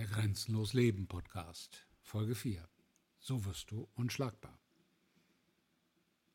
Der 0.00 0.08
Grenzenlos 0.08 0.72
Leben 0.72 1.06
Podcast, 1.06 1.86
Folge 2.00 2.34
4. 2.34 2.66
So 3.18 3.44
wirst 3.44 3.70
du 3.70 3.86
unschlagbar. 3.96 4.58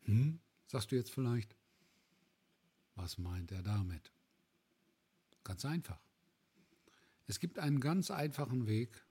Hm, 0.02 0.40
sagst 0.68 0.92
du 0.92 0.96
jetzt 0.96 1.10
vielleicht? 1.10 1.56
Was 2.94 3.18
meint 3.18 3.52
er 3.52 3.64
damit? 3.64 4.12
Ganz 5.44 5.66
einfach. 5.66 6.00
Es 7.26 7.40
gibt 7.40 7.58
einen 7.58 7.80
ganz 7.80 8.12
einfachen 8.12 8.68
Weg, 8.68 9.04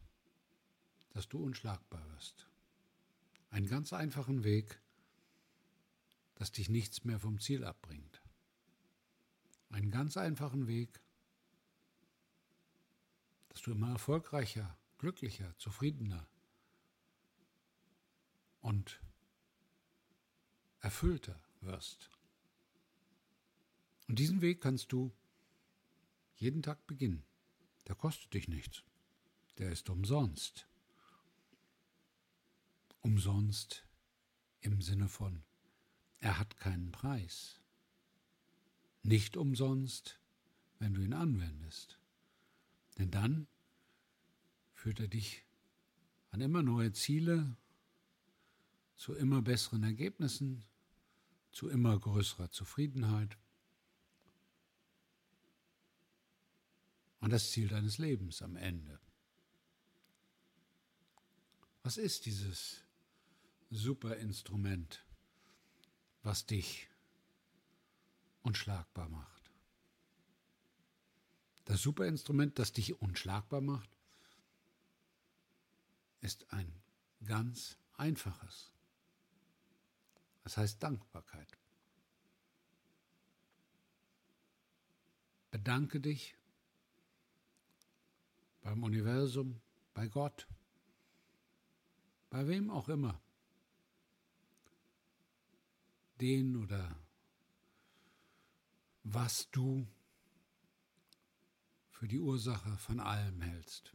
dass 1.10 1.28
du 1.28 1.42
unschlagbar 1.42 2.08
wirst. 2.12 2.46
Einen 3.50 3.66
ganz 3.66 3.92
einfachen 3.92 4.44
Weg, 4.44 4.80
dass 6.36 6.52
dich 6.52 6.68
nichts 6.68 7.02
mehr 7.02 7.18
vom 7.18 7.40
Ziel 7.40 7.64
abbringt. 7.64 8.22
Einen 9.70 9.90
ganz 9.90 10.16
einfachen 10.16 10.68
Weg, 10.68 11.00
dass 13.54 13.62
du 13.62 13.70
immer 13.70 13.90
erfolgreicher, 13.90 14.76
glücklicher, 14.98 15.56
zufriedener 15.58 16.26
und 18.60 19.00
erfüllter 20.80 21.40
wirst. 21.60 22.10
Und 24.08 24.18
diesen 24.18 24.40
Weg 24.40 24.60
kannst 24.60 24.92
du 24.92 25.12
jeden 26.36 26.62
Tag 26.62 26.84
beginnen. 26.86 27.24
Der 27.86 27.94
kostet 27.94 28.34
dich 28.34 28.48
nichts. 28.48 28.82
Der 29.58 29.70
ist 29.70 29.88
umsonst. 29.88 30.66
Umsonst 33.00 33.86
im 34.60 34.82
Sinne 34.82 35.08
von, 35.08 35.44
er 36.18 36.38
hat 36.38 36.56
keinen 36.56 36.90
Preis. 36.90 37.60
Nicht 39.02 39.36
umsonst, 39.36 40.18
wenn 40.78 40.94
du 40.94 41.02
ihn 41.02 41.12
anwendest. 41.12 42.00
Denn 42.98 43.10
dann 43.10 43.48
führt 44.72 45.00
er 45.00 45.08
dich 45.08 45.44
an 46.30 46.40
immer 46.40 46.62
neue 46.62 46.92
Ziele, 46.92 47.56
zu 48.96 49.14
immer 49.14 49.42
besseren 49.42 49.82
Ergebnissen, 49.82 50.64
zu 51.52 51.68
immer 51.68 51.98
größerer 51.98 52.50
Zufriedenheit. 52.50 53.38
Und 57.20 57.30
das 57.30 57.50
Ziel 57.50 57.68
deines 57.68 57.98
Lebens 57.98 58.42
am 58.42 58.56
Ende. 58.56 59.00
Was 61.82 61.96
ist 61.96 62.26
dieses 62.26 62.82
super 63.70 64.16
Instrument, 64.16 65.04
was 66.22 66.46
dich 66.46 66.88
unschlagbar 68.42 69.08
macht? 69.08 69.33
Das 71.64 71.80
Superinstrument, 71.82 72.58
das 72.58 72.72
dich 72.72 73.00
unschlagbar 73.00 73.60
macht, 73.60 73.88
ist 76.20 76.52
ein 76.52 76.82
ganz 77.24 77.78
einfaches. 77.94 78.72
Das 80.42 80.56
heißt 80.56 80.82
Dankbarkeit. 80.82 81.48
Bedanke 85.50 86.00
dich 86.00 86.36
beim 88.60 88.82
Universum, 88.82 89.60
bei 89.94 90.08
Gott, 90.08 90.48
bei 92.28 92.46
wem 92.48 92.70
auch 92.70 92.88
immer, 92.88 93.20
den 96.20 96.56
oder 96.56 96.98
was 99.04 99.50
du 99.50 99.86
für 101.94 102.08
die 102.08 102.18
Ursache 102.18 102.76
von 102.76 102.98
allem 103.00 103.40
hältst. 103.40 103.92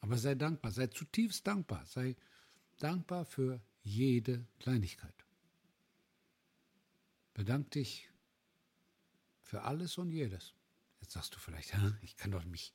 Aber 0.00 0.16
sei 0.16 0.34
dankbar, 0.34 0.72
sei 0.72 0.86
zutiefst 0.86 1.46
dankbar, 1.46 1.84
sei 1.84 2.16
dankbar 2.78 3.24
für 3.26 3.60
jede 3.82 4.46
Kleinigkeit. 4.58 5.14
Bedank 7.34 7.70
dich 7.72 8.10
für 9.42 9.62
alles 9.62 9.98
und 9.98 10.10
jedes. 10.10 10.54
Jetzt 11.00 11.12
sagst 11.12 11.34
du 11.34 11.38
vielleicht, 11.38 11.76
ich 12.02 12.16
kann 12.16 12.30
doch 12.30 12.44
mich 12.44 12.74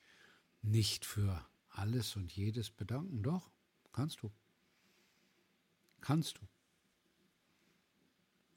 nicht 0.62 1.06
für 1.06 1.46
alles 1.70 2.16
und 2.16 2.32
jedes 2.32 2.70
bedanken. 2.70 3.24
Doch, 3.24 3.52
kannst 3.92 4.22
du. 4.22 4.32
Kannst 6.00 6.38
du. 6.38 6.48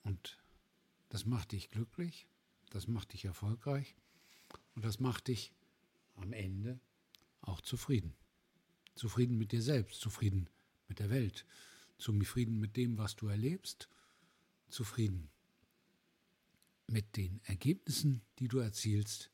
Und 0.02 0.38
das 1.08 1.24
macht 1.24 1.52
dich 1.52 1.70
glücklich, 1.70 2.28
das 2.70 2.86
macht 2.86 3.12
dich 3.12 3.24
erfolgreich 3.24 3.96
und 4.76 4.84
das 4.84 5.00
macht 5.00 5.28
dich 5.28 5.52
am 6.14 6.32
Ende 6.32 6.78
auch 7.40 7.60
zufrieden. 7.60 8.14
Zufrieden 8.94 9.36
mit 9.36 9.52
dir 9.52 9.62
selbst, 9.62 10.00
zufrieden 10.00 10.48
mit 10.86 11.00
der 11.00 11.10
Welt, 11.10 11.44
zufrieden 11.98 12.60
mit 12.60 12.76
dem, 12.76 12.98
was 12.98 13.16
du 13.16 13.26
erlebst, 13.26 13.88
zufrieden 14.68 15.30
mit 16.86 17.16
den 17.16 17.40
Ergebnissen, 17.44 18.22
die 18.38 18.48
du 18.48 18.58
erzielst, 18.58 19.30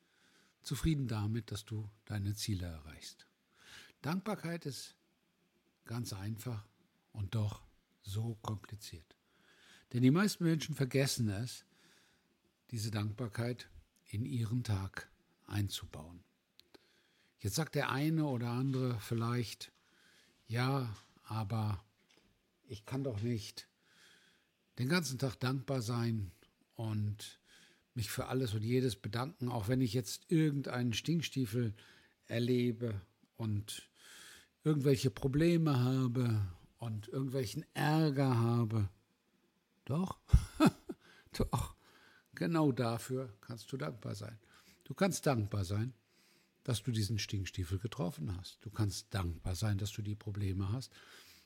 zufrieden 0.63 1.07
damit, 1.07 1.51
dass 1.51 1.65
du 1.65 1.89
deine 2.05 2.33
Ziele 2.35 2.65
erreichst. 2.65 3.27
Dankbarkeit 4.01 4.65
ist 4.65 4.95
ganz 5.85 6.13
einfach 6.13 6.65
und 7.11 7.35
doch 7.35 7.63
so 8.01 8.35
kompliziert. 8.41 9.15
Denn 9.91 10.01
die 10.01 10.11
meisten 10.11 10.43
Menschen 10.43 10.73
vergessen 10.73 11.29
es, 11.29 11.65
diese 12.71 12.91
Dankbarkeit 12.91 13.69
in 14.05 14.25
ihren 14.25 14.63
Tag 14.63 15.12
einzubauen. 15.47 16.23
Jetzt 17.39 17.55
sagt 17.55 17.75
der 17.75 17.89
eine 17.89 18.25
oder 18.25 18.49
andere 18.49 18.99
vielleicht, 18.99 19.71
ja, 20.47 20.95
aber 21.23 21.83
ich 22.67 22.85
kann 22.85 23.03
doch 23.03 23.21
nicht 23.21 23.67
den 24.79 24.89
ganzen 24.89 25.19
Tag 25.19 25.35
dankbar 25.39 25.81
sein 25.81 26.31
und 26.75 27.39
mich 27.95 28.09
für 28.09 28.27
alles 28.27 28.53
und 28.53 28.63
jedes 28.63 28.95
bedanken, 28.95 29.49
auch 29.49 29.67
wenn 29.67 29.81
ich 29.81 29.93
jetzt 29.93 30.31
irgendeinen 30.31 30.93
Stinkstiefel 30.93 31.73
erlebe 32.27 33.01
und 33.37 33.89
irgendwelche 34.63 35.11
Probleme 35.11 35.79
habe 35.79 36.41
und 36.77 37.07
irgendwelchen 37.09 37.65
Ärger 37.73 38.39
habe. 38.39 38.89
Doch, 39.85 40.17
doch, 41.37 41.75
genau 42.33 42.71
dafür 42.71 43.33
kannst 43.41 43.71
du 43.71 43.77
dankbar 43.77 44.15
sein. 44.15 44.39
Du 44.93 44.97
kannst 44.97 45.25
dankbar 45.25 45.65
sein, 45.65 45.95
dass 46.63 46.83
du 46.83 46.91
diesen 46.91 47.17
Stinkstiefel 47.17 47.79
getroffen 47.79 48.37
hast. 48.37 48.63
Du 48.63 48.69
kannst 48.69 49.11
dankbar 49.11 49.55
sein, 49.55 49.79
dass 49.79 49.91
du 49.91 50.03
die 50.03 50.13
Probleme 50.13 50.71
hast. 50.71 50.93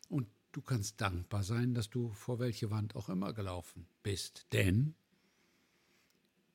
Und 0.10 0.28
du 0.52 0.62
kannst 0.62 1.00
dankbar 1.00 1.46
sein, 1.46 1.74
dass 1.74 1.90
du 1.90 2.12
vor 2.12 2.40
welche 2.40 2.72
Wand 2.72 2.98
auch 2.98 3.08
immer 3.08 3.32
gelaufen 3.32 3.88
bist. 4.04 4.48
Denn 4.52 4.96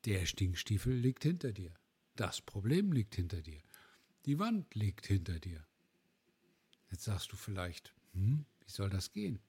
der 0.05 0.27
Stinkstiefel 0.27 0.93
liegt 0.93 1.23
hinter 1.23 1.51
dir. 1.51 1.73
Das 2.15 2.41
Problem 2.41 2.91
liegt 2.91 3.15
hinter 3.15 3.41
dir. 3.41 3.63
Die 4.27 4.37
Wand 4.37 4.75
liegt 4.75 5.07
hinter 5.07 5.39
dir. 5.39 5.65
Jetzt 6.91 7.05
sagst 7.05 7.31
du 7.31 7.35
vielleicht, 7.35 7.91
hm, 8.11 8.45
wie 8.59 8.71
soll 8.71 8.91
das 8.91 9.11
gehen? 9.11 9.39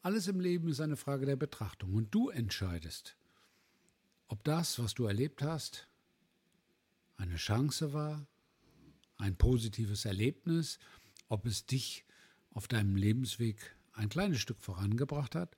Alles 0.00 0.28
im 0.28 0.40
Leben 0.40 0.70
ist 0.70 0.80
eine 0.80 0.96
Frage 0.96 1.26
der 1.26 1.36
Betrachtung 1.36 1.92
und 1.92 2.14
du 2.14 2.30
entscheidest, 2.30 3.18
ob 4.28 4.42
das, 4.44 4.78
was 4.78 4.94
du 4.94 5.04
erlebt 5.04 5.42
hast, 5.42 5.88
eine 7.22 7.36
Chance 7.36 7.92
war, 7.92 8.26
ein 9.16 9.36
positives 9.36 10.04
Erlebnis, 10.04 10.80
ob 11.28 11.46
es 11.46 11.66
dich 11.66 12.04
auf 12.50 12.66
deinem 12.66 12.96
Lebensweg 12.96 13.76
ein 13.92 14.08
kleines 14.08 14.40
Stück 14.40 14.60
vorangebracht 14.60 15.36
hat 15.36 15.56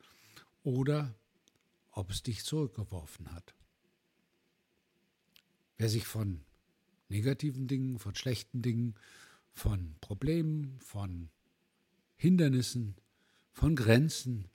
oder 0.63 1.15
ob 1.91 2.11
es 2.11 2.23
dich 2.23 2.45
zurückgeworfen 2.45 3.33
hat. 3.33 3.55
Wer 5.79 5.89
sich 5.89 6.07
von 6.07 6.45
negativen 7.09 7.67
Dingen, 7.67 7.99
von 7.99 8.15
schlechten 8.15 8.61
Dingen, 8.61 8.95
von 9.51 9.97
Problemen, 10.01 10.79
von 10.81 11.31
Hindernissen, 12.17 12.95
von 13.53 13.75
Grenzen 13.75 14.49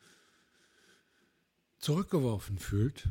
zurückgeworfen 1.80 2.60
fühlt, 2.60 3.10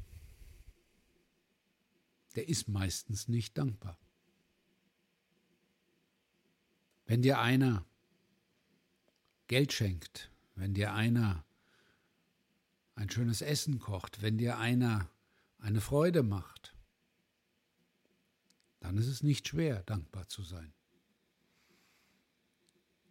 der 2.35 2.49
ist 2.49 2.69
meistens 2.69 3.29
nicht 3.29 3.57
dankbar. 3.57 3.99
Wenn 7.07 7.23
dir 7.23 7.39
einer 7.39 7.87
Geld 9.47 9.73
schenkt, 9.73 10.31
wenn 10.55 10.75
dir 10.75 10.93
einer 10.93 11.45
ein 12.95 13.11
schönes 13.11 13.41
Essen 13.41 13.79
kocht, 13.79 14.21
wenn 14.21 14.39
dir 14.39 14.59
einer 14.59 15.11
eine 15.59 15.81
Freude 15.81 16.23
macht, 16.23 16.75
dann 18.81 18.99
ist 18.99 19.07
es 19.07 19.23
nicht 19.23 19.49
schwer, 19.49 19.83
dankbar 19.85 20.29
zu 20.29 20.43
sein. 20.43 20.73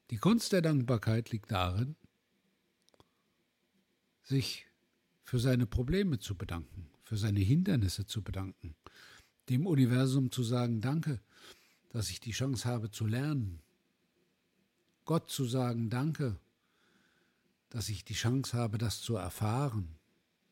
Die 0.09 0.17
Kunst 0.17 0.53
der 0.53 0.61
Dankbarkeit 0.61 1.31
liegt 1.31 1.51
darin, 1.51 1.95
sich 4.23 4.67
für 5.23 5.39
seine 5.39 5.65
Probleme 5.65 6.19
zu 6.19 6.35
bedanken, 6.37 6.89
für 7.07 7.15
seine 7.15 7.39
Hindernisse 7.39 8.05
zu 8.05 8.21
bedanken, 8.21 8.75
dem 9.47 9.65
Universum 9.65 10.29
zu 10.29 10.43
sagen, 10.43 10.81
danke, 10.81 11.21
dass 11.87 12.09
ich 12.09 12.19
die 12.19 12.31
Chance 12.31 12.67
habe 12.67 12.91
zu 12.91 13.07
lernen. 13.07 13.61
Gott 15.05 15.31
zu 15.31 15.45
sagen, 15.45 15.89
danke, 15.89 16.37
dass 17.69 17.87
ich 17.87 18.03
die 18.03 18.13
Chance 18.13 18.57
habe, 18.57 18.77
das 18.77 18.99
zu 18.99 19.15
erfahren. 19.15 19.95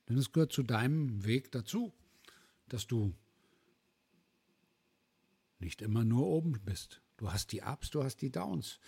Denn 0.08 0.18
es 0.18 0.32
gehört 0.32 0.54
zu 0.54 0.64
deinem 0.64 1.26
Weg 1.26 1.52
dazu, 1.52 1.92
dass 2.70 2.88
du 2.88 3.14
nicht 5.60 5.82
immer 5.82 6.06
nur 6.06 6.26
oben 6.26 6.54
bist. 6.64 7.02
Du 7.18 7.34
hast 7.34 7.52
die 7.52 7.64
Ups, 7.64 7.90
du 7.90 8.02
hast 8.02 8.22
die 8.22 8.32
Downs. 8.32 8.80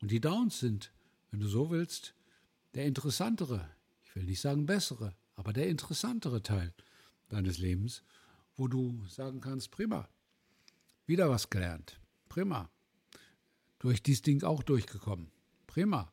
Und 0.00 0.10
die 0.10 0.22
Downs 0.22 0.58
sind, 0.58 0.90
wenn 1.30 1.40
du 1.40 1.48
so 1.48 1.70
willst, 1.70 2.14
der 2.72 2.86
interessantere, 2.86 3.68
ich 4.04 4.16
will 4.16 4.24
nicht 4.24 4.40
sagen 4.40 4.64
bessere, 4.64 5.14
aber 5.36 5.52
der 5.52 5.68
interessantere 5.68 6.42
Teil 6.42 6.72
deines 7.30 7.58
Lebens, 7.58 8.02
wo 8.56 8.68
du 8.68 9.04
sagen 9.06 9.40
kannst, 9.40 9.70
prima, 9.70 10.08
wieder 11.06 11.30
was 11.30 11.48
gelernt, 11.48 11.98
prima, 12.28 12.70
durch 13.78 14.02
dieses 14.02 14.22
Ding 14.22 14.42
auch 14.42 14.62
durchgekommen, 14.62 15.30
prima, 15.66 16.12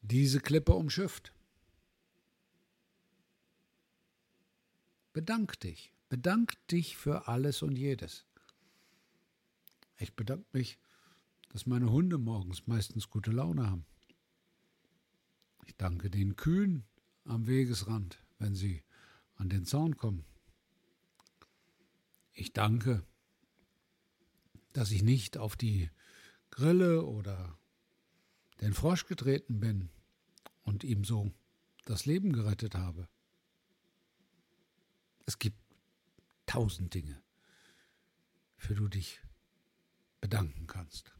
diese 0.00 0.40
Klippe 0.40 0.72
umschifft. 0.72 1.32
Bedank 5.12 5.60
dich, 5.60 5.92
bedank 6.08 6.54
dich 6.68 6.96
für 6.96 7.28
alles 7.28 7.62
und 7.62 7.76
jedes. 7.76 8.24
Ich 9.98 10.14
bedanke 10.14 10.46
mich, 10.52 10.78
dass 11.50 11.66
meine 11.66 11.90
Hunde 11.90 12.18
morgens 12.18 12.66
meistens 12.66 13.08
gute 13.08 13.30
Laune 13.30 13.70
haben. 13.70 13.86
Ich 15.66 15.76
danke 15.76 16.10
den 16.10 16.34
Kühen 16.36 16.84
am 17.24 17.46
Wegesrand, 17.46 18.22
wenn 18.38 18.54
sie 18.54 18.82
an 19.44 19.50
den 19.50 19.66
Zaun 19.66 19.98
kommen. 19.98 20.24
Ich 22.32 22.54
danke, 22.54 23.04
dass 24.72 24.90
ich 24.90 25.02
nicht 25.02 25.36
auf 25.36 25.54
die 25.54 25.90
Grille 26.50 27.04
oder 27.04 27.58
den 28.62 28.72
Frosch 28.72 29.04
getreten 29.06 29.60
bin 29.60 29.90
und 30.62 30.82
ihm 30.82 31.04
so 31.04 31.30
das 31.84 32.06
Leben 32.06 32.32
gerettet 32.32 32.74
habe. 32.74 33.06
Es 35.26 35.38
gibt 35.38 35.58
tausend 36.46 36.94
Dinge, 36.94 37.22
für 38.56 38.72
die 38.74 38.80
du 38.80 38.88
dich 38.88 39.20
bedanken 40.22 40.66
kannst. 40.66 41.12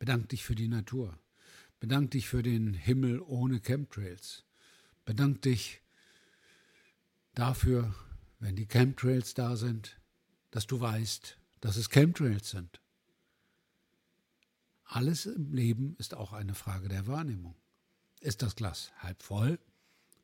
Bedank 0.00 0.30
dich 0.30 0.42
für 0.42 0.56
die 0.56 0.68
Natur. 0.68 1.16
Bedank 1.78 2.10
dich 2.10 2.26
für 2.26 2.42
den 2.42 2.74
Himmel 2.74 3.20
ohne 3.20 3.60
Chemtrails. 3.60 4.44
Bedank 5.04 5.42
dich 5.42 5.81
dafür, 7.34 7.94
wenn 8.38 8.56
die 8.56 8.66
Chemtrails 8.66 9.34
da 9.34 9.56
sind, 9.56 10.00
dass 10.50 10.66
du 10.66 10.80
weißt, 10.80 11.38
dass 11.60 11.76
es 11.76 11.90
Chemtrails 11.90 12.50
sind. 12.50 12.80
Alles 14.84 15.26
im 15.26 15.52
Leben 15.52 15.96
ist 15.98 16.14
auch 16.14 16.32
eine 16.32 16.54
Frage 16.54 16.88
der 16.88 17.06
Wahrnehmung. 17.06 17.54
Ist 18.20 18.42
das 18.42 18.56
Glas 18.56 18.92
halb 18.98 19.22
voll 19.22 19.58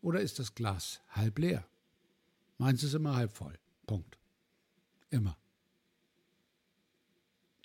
oder 0.02 0.20
ist 0.20 0.38
das 0.38 0.54
Glas 0.54 1.00
halb 1.08 1.38
leer? 1.38 1.66
Meins 2.58 2.82
ist 2.82 2.94
immer 2.94 3.16
halb 3.16 3.32
voll. 3.32 3.58
Punkt. 3.86 4.18
Immer. 5.10 5.38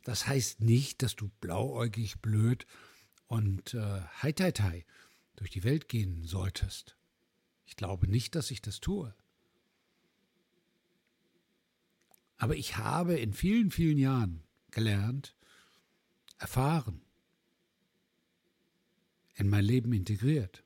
Das 0.03 0.27
heißt 0.27 0.61
nicht, 0.61 1.01
dass 1.01 1.15
du 1.15 1.29
blauäugig, 1.41 2.21
blöd 2.21 2.65
und 3.27 3.73
äh, 3.73 4.01
heiteitai 4.21 4.85
durch 5.35 5.49
die 5.49 5.63
Welt 5.63 5.89
gehen 5.89 6.23
solltest. 6.23 6.95
Ich 7.65 7.75
glaube 7.75 8.07
nicht, 8.07 8.35
dass 8.35 8.51
ich 8.51 8.61
das 8.61 8.79
tue. 8.79 9.13
Aber 12.43 12.57
ich 12.57 12.75
habe 12.75 13.17
in 13.17 13.31
vielen, 13.31 13.71
vielen 13.71 13.97
Jahren 13.97 14.43
gelernt, 14.69 15.33
erfahren, 16.39 17.01
in 19.35 19.47
mein 19.47 19.63
Leben 19.63 19.93
integriert, 19.93 20.65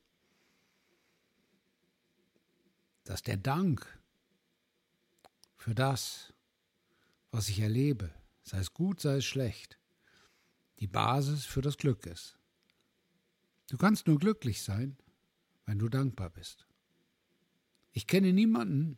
dass 3.04 3.22
der 3.22 3.38
Dank 3.38 4.02
für 5.56 5.76
das, 5.76 6.34
was 7.30 7.48
ich 7.48 7.60
erlebe, 7.60 8.12
sei 8.42 8.58
es 8.58 8.74
gut, 8.74 9.00
sei 9.00 9.18
es 9.18 9.26
schlecht, 9.26 9.78
die 10.80 10.88
Basis 10.88 11.46
für 11.46 11.62
das 11.62 11.78
Glück 11.78 12.08
ist. 12.08 12.40
Du 13.70 13.78
kannst 13.78 14.08
nur 14.08 14.18
glücklich 14.18 14.64
sein, 14.64 14.98
wenn 15.68 15.78
du 15.78 15.90
dankbar 15.90 16.32
bist. 16.32 16.66
Ich 17.92 18.08
kenne 18.08 18.34
niemanden, 18.34 18.98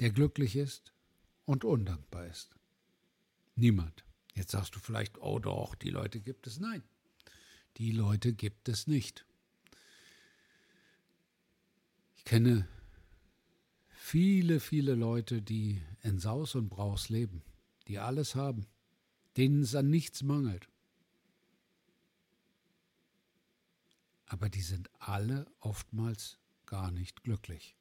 der 0.00 0.10
glücklich 0.10 0.56
ist 0.56 0.92
und 1.44 1.64
undankbar 1.64 2.26
ist. 2.26 2.56
Niemand. 3.54 4.04
Jetzt 4.34 4.52
sagst 4.52 4.74
du 4.74 4.78
vielleicht, 4.78 5.18
oh 5.18 5.38
doch, 5.38 5.74
die 5.74 5.90
Leute 5.90 6.20
gibt 6.20 6.46
es. 6.46 6.58
Nein, 6.58 6.82
die 7.76 7.92
Leute 7.92 8.32
gibt 8.32 8.68
es 8.68 8.86
nicht. 8.86 9.26
Ich 12.16 12.24
kenne 12.24 12.66
viele, 13.88 14.60
viele 14.60 14.94
Leute, 14.94 15.42
die 15.42 15.82
in 16.02 16.18
Saus 16.18 16.54
und 16.54 16.68
Braus 16.70 17.08
leben, 17.08 17.42
die 17.88 17.98
alles 17.98 18.34
haben, 18.34 18.66
denen 19.36 19.62
es 19.62 19.74
an 19.74 19.90
nichts 19.90 20.22
mangelt. 20.22 20.68
Aber 24.26 24.48
die 24.48 24.62
sind 24.62 24.88
alle 24.98 25.46
oftmals 25.58 26.38
gar 26.64 26.90
nicht 26.92 27.24
glücklich. 27.24 27.76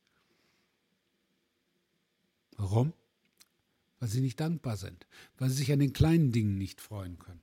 Warum? 2.60 2.92
Weil 4.00 4.10
sie 4.10 4.20
nicht 4.20 4.40
dankbar 4.40 4.76
sind, 4.76 5.08
weil 5.38 5.50
sie 5.50 5.56
sich 5.56 5.72
an 5.72 5.80
den 5.80 5.94
kleinen 5.94 6.34
Dingen 6.34 6.58
nicht 6.58 6.82
freuen 6.82 7.18
können, 7.18 7.42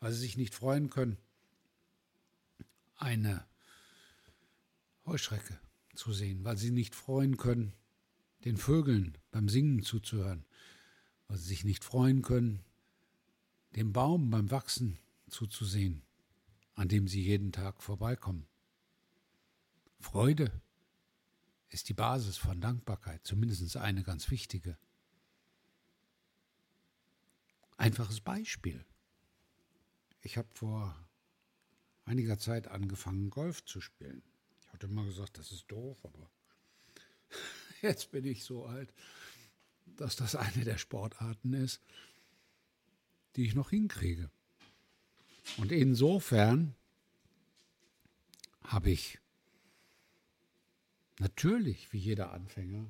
weil 0.00 0.10
sie 0.10 0.20
sich 0.20 0.38
nicht 0.38 0.54
freuen 0.54 0.88
können, 0.88 1.18
eine 2.96 3.44
Heuschrecke 5.04 5.60
zu 5.94 6.14
sehen, 6.14 6.44
weil 6.44 6.56
sie 6.56 6.70
nicht 6.70 6.94
freuen 6.94 7.36
können, 7.36 7.74
den 8.46 8.56
Vögeln 8.56 9.18
beim 9.30 9.50
Singen 9.50 9.82
zuzuhören, 9.82 10.46
weil 11.28 11.36
sie 11.36 11.48
sich 11.48 11.64
nicht 11.64 11.84
freuen 11.84 12.22
können, 12.22 12.60
dem 13.76 13.92
Baum 13.92 14.30
beim 14.30 14.50
Wachsen 14.50 14.98
zuzusehen, 15.28 16.02
an 16.74 16.88
dem 16.88 17.06
sie 17.06 17.22
jeden 17.22 17.52
Tag 17.52 17.82
vorbeikommen. 17.82 18.46
Freude 20.00 20.50
ist 21.70 21.88
die 21.88 21.94
Basis 21.94 22.36
von 22.36 22.60
Dankbarkeit, 22.60 23.26
zumindest 23.26 23.76
eine 23.76 24.02
ganz 24.02 24.30
wichtige. 24.30 24.76
Einfaches 27.76 28.20
Beispiel. 28.20 28.84
Ich 30.20 30.36
habe 30.36 30.48
vor 30.54 30.96
einiger 32.04 32.38
Zeit 32.38 32.68
angefangen, 32.68 33.30
Golf 33.30 33.64
zu 33.64 33.80
spielen. 33.80 34.22
Ich 34.62 34.72
hatte 34.72 34.86
immer 34.86 35.04
gesagt, 35.04 35.38
das 35.38 35.50
ist 35.50 35.70
doof, 35.70 35.98
aber 36.04 36.30
Jetzt 37.82 38.10
bin 38.10 38.24
ich 38.24 38.44
so 38.44 38.64
alt, 38.66 38.92
dass 39.96 40.16
das 40.16 40.34
eine 40.34 40.64
der 40.64 40.78
Sportarten 40.78 41.52
ist, 41.52 41.80
die 43.36 43.44
ich 43.44 43.54
noch 43.54 43.70
hinkriege. 43.70 44.30
Und 45.58 45.72
insofern 45.72 46.74
habe 48.62 48.90
ich 48.90 49.18
natürlich, 51.18 51.92
wie 51.92 51.98
jeder 51.98 52.32
Anfänger, 52.32 52.86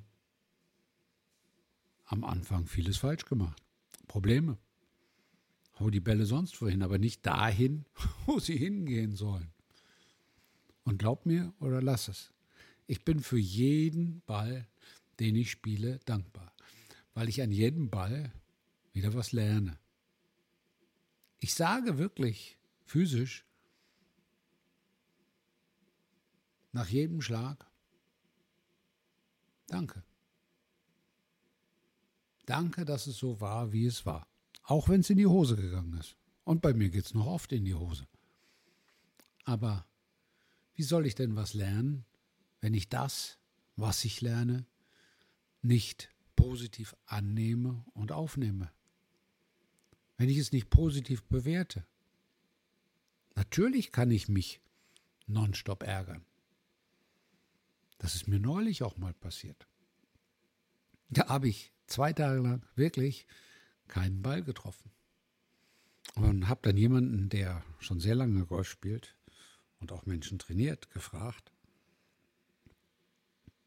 am 2.06 2.24
Anfang 2.24 2.66
vieles 2.66 2.98
falsch 2.98 3.24
gemacht. 3.24 3.62
Probleme. 4.06 4.58
Hau 5.78 5.90
die 5.90 6.00
Bälle 6.00 6.26
sonst 6.26 6.60
wohin, 6.60 6.82
aber 6.82 6.98
nicht 6.98 7.26
dahin, 7.26 7.84
wo 8.26 8.38
sie 8.38 8.56
hingehen 8.56 9.16
sollen. 9.16 9.50
Und 10.84 10.98
glaub 10.98 11.26
mir 11.26 11.52
oder 11.60 11.82
lass 11.82 12.08
es. 12.08 12.32
Ich 12.86 13.04
bin 13.04 13.20
für 13.20 13.38
jeden 13.38 14.20
Ball 14.26 14.68
den 15.20 15.36
ich 15.36 15.50
spiele, 15.50 16.00
dankbar, 16.04 16.52
weil 17.14 17.28
ich 17.28 17.42
an 17.42 17.52
jedem 17.52 17.90
Ball 17.90 18.32
wieder 18.92 19.14
was 19.14 19.32
lerne. 19.32 19.78
Ich 21.40 21.54
sage 21.54 21.98
wirklich 21.98 22.58
physisch 22.84 23.44
nach 26.72 26.88
jedem 26.88 27.20
Schlag 27.20 27.66
Danke. 29.74 30.04
Danke, 32.46 32.84
dass 32.84 33.08
es 33.08 33.16
so 33.16 33.40
war, 33.40 33.72
wie 33.72 33.86
es 33.86 34.06
war. 34.06 34.28
Auch 34.62 34.88
wenn 34.88 35.00
es 35.00 35.10
in 35.10 35.18
die 35.18 35.26
Hose 35.26 35.56
gegangen 35.56 35.94
ist. 35.94 36.16
Und 36.44 36.62
bei 36.62 36.72
mir 36.72 36.90
geht 36.90 37.06
es 37.06 37.14
noch 37.14 37.26
oft 37.26 37.50
in 37.50 37.64
die 37.64 37.74
Hose. 37.74 38.06
Aber 39.42 39.84
wie 40.76 40.84
soll 40.84 41.06
ich 41.06 41.16
denn 41.16 41.34
was 41.34 41.54
lernen, 41.54 42.04
wenn 42.60 42.72
ich 42.72 42.88
das, 42.88 43.40
was 43.74 44.04
ich 44.04 44.20
lerne, 44.20 44.64
nicht 45.60 46.08
positiv 46.36 46.94
annehme 47.06 47.84
und 47.94 48.12
aufnehme. 48.12 48.70
Wenn 50.18 50.28
ich 50.28 50.38
es 50.38 50.52
nicht 50.52 50.70
positiv 50.70 51.24
bewerte. 51.24 51.84
Natürlich 53.34 53.90
kann 53.90 54.12
ich 54.12 54.28
mich 54.28 54.60
nonstop 55.26 55.82
ärgern. 55.82 56.24
Das 58.04 58.14
ist 58.14 58.28
mir 58.28 58.38
neulich 58.38 58.82
auch 58.82 58.98
mal 58.98 59.14
passiert. 59.14 59.66
Da 61.08 61.28
habe 61.28 61.48
ich 61.48 61.72
zwei 61.86 62.12
Tage 62.12 62.42
lang 62.42 62.62
wirklich 62.74 63.26
keinen 63.88 64.20
Ball 64.20 64.42
getroffen. 64.42 64.90
Und 66.14 66.46
habe 66.46 66.60
dann 66.64 66.76
jemanden, 66.76 67.30
der 67.30 67.64
schon 67.78 68.00
sehr 68.00 68.14
lange 68.14 68.44
Golf 68.44 68.68
spielt 68.68 69.16
und 69.80 69.90
auch 69.90 70.04
Menschen 70.04 70.38
trainiert, 70.38 70.90
gefragt, 70.90 71.50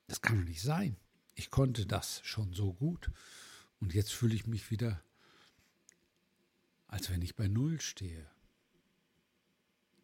das 0.05 0.21
kann 0.21 0.37
doch 0.37 0.47
nicht 0.47 0.61
sein. 0.61 0.97
Ich 1.33 1.49
konnte 1.49 1.87
das 1.87 2.21
schon 2.23 2.53
so 2.53 2.73
gut 2.73 3.09
und 3.79 3.95
jetzt 3.95 4.13
fühle 4.13 4.35
ich 4.35 4.45
mich 4.45 4.69
wieder, 4.69 5.01
als 6.85 7.09
wenn 7.09 7.23
ich 7.23 7.35
bei 7.35 7.47
Null 7.47 7.81
stehe. 7.81 8.29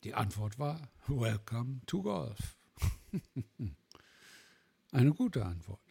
Die 0.04 0.16
Antwort 0.16 0.58
war, 0.58 0.90
Welcome 1.06 1.82
to 1.86 2.02
Golf. 2.02 2.58
Eine 4.94 5.12
gute 5.12 5.44
Antwort. 5.44 5.82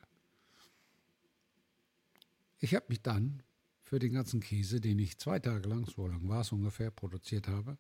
Ich 2.61 2.77
habe 2.77 2.87
mich 2.89 3.03
dann 3.03 3.43
für 3.83 3.99
den 3.99 4.13
ganzen 4.13 4.39
Käse, 4.39 4.81
den 4.81 5.01
ich 5.01 5.19
zwei 5.19 5.41
Tage 5.41 5.69
lang, 5.69 5.87
so 5.87 6.07
lang 6.07 6.29
war 6.29 6.43
es 6.43 6.53
ungefähr, 6.53 6.93
produziert 6.93 7.49
habe, 7.49 7.77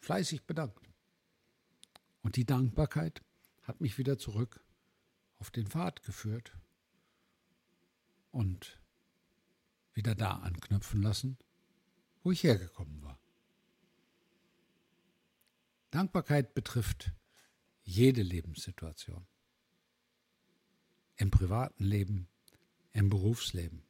fleißig 0.00 0.42
bedankt. 0.42 0.90
Und 2.22 2.34
die 2.34 2.46
Dankbarkeit 2.46 3.22
hat 3.62 3.80
mich 3.80 3.96
wieder 3.96 4.18
zurück 4.18 4.60
auf 5.38 5.52
den 5.52 5.68
Pfad 5.68 6.02
geführt 6.02 6.58
und 8.32 8.80
wieder 9.94 10.16
da 10.16 10.32
anknüpfen 10.38 11.00
lassen, 11.00 11.38
wo 12.24 12.32
ich 12.32 12.42
hergekommen 12.42 13.04
war. 13.04 13.20
Dankbarkeit 15.92 16.54
betrifft 16.54 17.12
jede 17.88 18.22
Lebenssituation. 18.22 19.26
Im 21.16 21.30
privaten 21.30 21.84
Leben, 21.84 22.28
im 22.92 23.08
Berufsleben. 23.08 23.82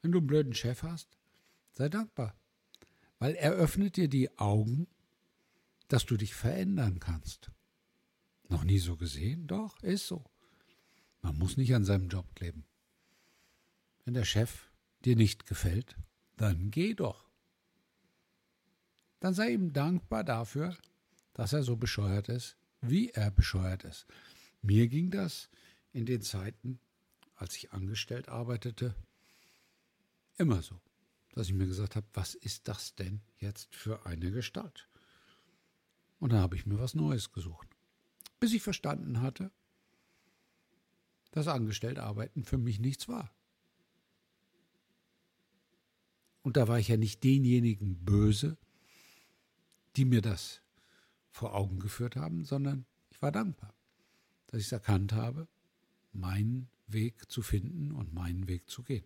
Wenn 0.00 0.12
du 0.12 0.18
einen 0.18 0.26
blöden 0.28 0.54
Chef 0.54 0.84
hast, 0.84 1.18
sei 1.72 1.88
dankbar, 1.88 2.36
weil 3.18 3.34
er 3.34 3.52
öffnet 3.52 3.96
dir 3.96 4.08
die 4.08 4.38
Augen, 4.38 4.86
dass 5.88 6.06
du 6.06 6.16
dich 6.16 6.34
verändern 6.34 7.00
kannst. 7.00 7.50
Noch 8.48 8.62
nie 8.62 8.78
so 8.78 8.96
gesehen? 8.96 9.48
Doch, 9.48 9.82
ist 9.82 10.06
so. 10.06 10.24
Man 11.20 11.36
muss 11.36 11.56
nicht 11.56 11.74
an 11.74 11.84
seinem 11.84 12.08
Job 12.08 12.32
kleben. 12.36 12.64
Wenn 14.04 14.14
der 14.14 14.24
Chef 14.24 14.70
dir 15.04 15.16
nicht 15.16 15.46
gefällt, 15.46 15.96
dann 16.36 16.70
geh 16.70 16.94
doch. 16.94 17.28
Dann 19.18 19.34
sei 19.34 19.52
ihm 19.52 19.72
dankbar 19.72 20.22
dafür, 20.22 20.76
dass 21.34 21.52
er 21.52 21.62
so 21.62 21.76
bescheuert 21.76 22.28
ist, 22.28 22.56
wie 22.80 23.10
er 23.10 23.30
bescheuert 23.30 23.84
ist. 23.84 24.06
Mir 24.62 24.88
ging 24.88 25.10
das 25.10 25.50
in 25.92 26.06
den 26.06 26.22
Zeiten, 26.22 26.78
als 27.36 27.56
ich 27.56 27.72
angestellt 27.72 28.28
arbeitete, 28.28 28.94
immer 30.38 30.62
so, 30.62 30.80
dass 31.32 31.48
ich 31.48 31.54
mir 31.54 31.66
gesagt 31.66 31.96
habe, 31.96 32.06
was 32.14 32.34
ist 32.34 32.68
das 32.68 32.94
denn 32.94 33.20
jetzt 33.38 33.74
für 33.74 34.06
eine 34.06 34.30
Gestalt? 34.30 34.88
Und 36.18 36.32
dann 36.32 36.40
habe 36.40 36.56
ich 36.56 36.66
mir 36.66 36.78
was 36.78 36.94
Neues 36.94 37.32
gesucht, 37.32 37.68
bis 38.40 38.54
ich 38.54 38.62
verstanden 38.62 39.20
hatte, 39.20 39.50
dass 41.32 41.48
Angestelltarbeiten 41.48 42.44
für 42.44 42.58
mich 42.58 42.78
nichts 42.78 43.08
war. 43.08 43.34
Und 46.42 46.56
da 46.56 46.68
war 46.68 46.78
ich 46.78 46.88
ja 46.88 46.96
nicht 46.96 47.24
denjenigen 47.24 48.04
böse, 48.04 48.56
die 49.96 50.04
mir 50.04 50.22
das 50.22 50.63
vor 51.34 51.54
Augen 51.56 51.80
geführt 51.80 52.14
haben, 52.14 52.44
sondern 52.44 52.86
ich 53.10 53.20
war 53.20 53.32
dankbar, 53.32 53.74
dass 54.46 54.60
ich 54.60 54.66
es 54.66 54.72
erkannt 54.72 55.12
habe, 55.12 55.48
meinen 56.12 56.68
Weg 56.86 57.28
zu 57.28 57.42
finden 57.42 57.90
und 57.90 58.14
meinen 58.14 58.46
Weg 58.46 58.70
zu 58.70 58.84
gehen. 58.84 59.04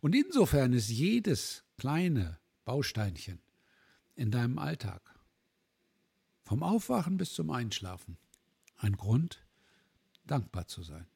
Und 0.00 0.14
insofern 0.14 0.72
ist 0.72 0.88
jedes 0.88 1.64
kleine 1.78 2.38
Bausteinchen 2.64 3.40
in 4.14 4.30
deinem 4.30 4.58
Alltag, 4.58 5.02
vom 6.44 6.62
Aufwachen 6.62 7.16
bis 7.16 7.34
zum 7.34 7.50
Einschlafen, 7.50 8.18
ein 8.76 8.96
Grund, 8.96 9.44
dankbar 10.24 10.68
zu 10.68 10.84
sein. 10.84 11.08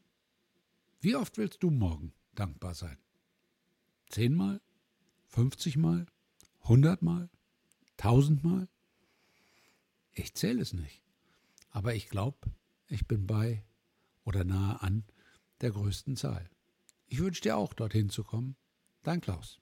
Wie 1.00 1.14
oft 1.14 1.38
willst 1.38 1.62
du 1.62 1.70
morgen 1.70 2.12
dankbar 2.34 2.74
sein? 2.74 2.98
Zehnmal? 4.08 4.60
Fünfzigmal? 5.28 6.06
Hundertmal? 6.64 7.30
Tausendmal? 7.96 8.68
Ich 10.18 10.34
zähle 10.34 10.62
es 10.62 10.72
nicht. 10.72 11.02
Aber 11.70 11.94
ich 11.94 12.08
glaube, 12.08 12.38
ich 12.88 13.06
bin 13.06 13.26
bei 13.26 13.62
oder 14.24 14.44
nahe 14.44 14.80
an 14.80 15.04
der 15.60 15.70
größten 15.72 16.16
Zahl. 16.16 16.48
Ich 17.06 17.18
wünsche 17.18 17.42
dir 17.42 17.56
auch, 17.56 17.74
dorthin 17.74 18.08
zu 18.08 18.24
kommen. 18.24 18.56
Dein 19.02 19.20
Klaus. 19.20 19.60